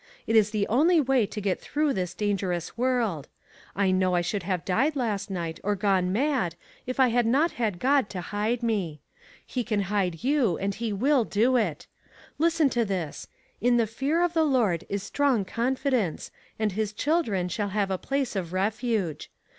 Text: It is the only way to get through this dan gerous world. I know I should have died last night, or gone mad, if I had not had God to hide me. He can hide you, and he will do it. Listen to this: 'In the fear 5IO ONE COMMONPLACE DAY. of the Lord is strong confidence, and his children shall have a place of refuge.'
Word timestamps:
It 0.25 0.35
is 0.35 0.49
the 0.49 0.67
only 0.67 0.99
way 0.99 1.27
to 1.27 1.39
get 1.39 1.61
through 1.61 1.93
this 1.93 2.15
dan 2.15 2.35
gerous 2.35 2.75
world. 2.75 3.27
I 3.75 3.91
know 3.91 4.15
I 4.15 4.21
should 4.21 4.41
have 4.41 4.65
died 4.65 4.95
last 4.95 5.29
night, 5.29 5.59
or 5.63 5.75
gone 5.75 6.11
mad, 6.11 6.55
if 6.87 6.99
I 6.99 7.09
had 7.09 7.27
not 7.27 7.51
had 7.51 7.77
God 7.77 8.09
to 8.09 8.21
hide 8.21 8.63
me. 8.63 8.99
He 9.45 9.63
can 9.63 9.81
hide 9.93 10.23
you, 10.23 10.57
and 10.57 10.73
he 10.73 10.91
will 10.91 11.23
do 11.23 11.55
it. 11.55 11.85
Listen 12.39 12.67
to 12.71 12.83
this: 12.83 13.27
'In 13.59 13.77
the 13.77 13.85
fear 13.85 14.15
5IO 14.15 14.21
ONE 14.23 14.29
COMMONPLACE 14.31 14.33
DAY. 14.33 14.39
of 14.39 14.45
the 14.51 14.57
Lord 14.57 14.85
is 14.89 15.03
strong 15.03 15.45
confidence, 15.45 16.31
and 16.57 16.71
his 16.71 16.93
children 16.93 17.47
shall 17.47 17.69
have 17.69 17.91
a 17.91 17.99
place 17.99 18.35
of 18.35 18.53
refuge.' 18.53 19.29